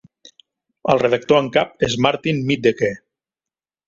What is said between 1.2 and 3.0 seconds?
en cap és Martin Middeke.